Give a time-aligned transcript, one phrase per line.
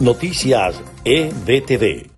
[0.00, 2.10] Noticias EBTV.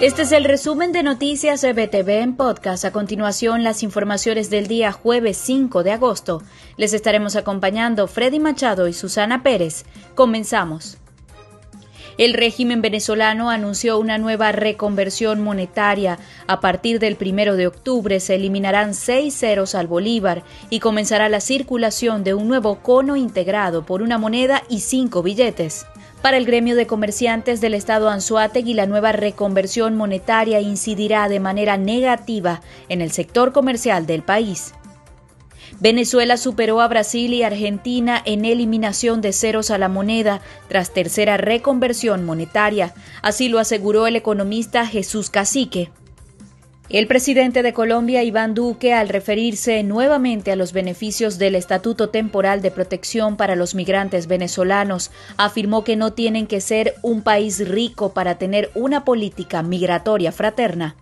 [0.00, 2.84] Este es el resumen de Noticias EBTV en podcast.
[2.84, 6.42] A continuación, las informaciones del día jueves 5 de agosto.
[6.76, 9.84] Les estaremos acompañando Freddy Machado y Susana Pérez.
[10.16, 10.98] Comenzamos.
[12.18, 16.18] El régimen venezolano anunció una nueva reconversión monetaria.
[16.46, 21.40] A partir del primero de octubre se eliminarán seis ceros al bolívar y comenzará la
[21.40, 25.86] circulación de un nuevo cono integrado por una moneda y cinco billetes.
[26.20, 31.76] Para el gremio de comerciantes del estado Anzuategui, la nueva reconversión monetaria incidirá de manera
[31.76, 34.74] negativa en el sector comercial del país.
[35.80, 41.36] Venezuela superó a Brasil y Argentina en eliminación de ceros a la moneda tras tercera
[41.36, 45.90] reconversión monetaria, así lo aseguró el economista Jesús Cacique.
[46.92, 52.60] El presidente de Colombia, Iván Duque, al referirse nuevamente a los beneficios del Estatuto Temporal
[52.60, 58.12] de Protección para los migrantes venezolanos, afirmó que no tienen que ser un país rico
[58.12, 60.96] para tener una política migratoria fraterna.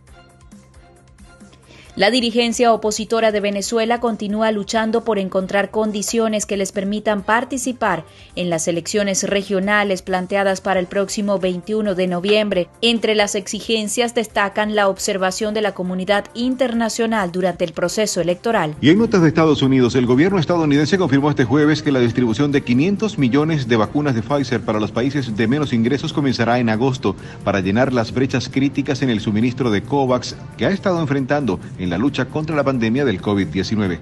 [1.96, 8.04] La dirigencia opositora de Venezuela continúa luchando por encontrar condiciones que les permitan participar
[8.36, 12.68] en las elecciones regionales planteadas para el próximo 21 de noviembre.
[12.80, 18.76] Entre las exigencias destacan la observación de la comunidad internacional durante el proceso electoral.
[18.80, 22.52] Y en notas de Estados Unidos, el gobierno estadounidense confirmó este jueves que la distribución
[22.52, 26.68] de 500 millones de vacunas de Pfizer para los países de menos ingresos comenzará en
[26.68, 31.58] agosto para llenar las brechas críticas en el suministro de COVAX que ha estado enfrentando
[31.80, 33.98] en la lucha contra la pandemia del COVID-19.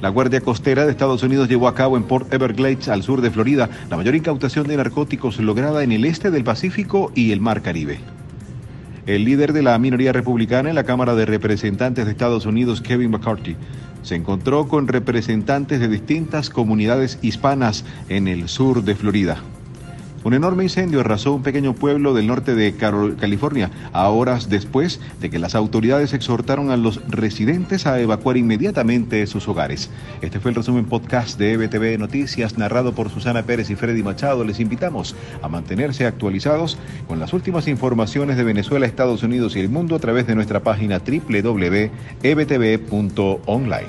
[0.00, 3.30] La Guardia Costera de Estados Unidos llevó a cabo en Port Everglades, al sur de
[3.30, 7.62] Florida, la mayor incautación de narcóticos lograda en el este del Pacífico y el Mar
[7.62, 8.00] Caribe.
[9.06, 13.10] El líder de la minoría republicana en la Cámara de Representantes de Estados Unidos, Kevin
[13.10, 13.56] McCarthy,
[14.02, 19.38] se encontró con representantes de distintas comunidades hispanas en el sur de Florida.
[20.24, 25.30] Un enorme incendio arrasó un pequeño pueblo del norte de California a horas después de
[25.30, 29.90] que las autoridades exhortaron a los residentes a evacuar inmediatamente sus hogares.
[30.20, 34.44] Este fue el resumen podcast de EBTV Noticias narrado por Susana Pérez y Freddy Machado.
[34.44, 36.78] Les invitamos a mantenerse actualizados
[37.08, 40.60] con las últimas informaciones de Venezuela, Estados Unidos y el mundo a través de nuestra
[40.60, 41.90] página www.ebtv.online.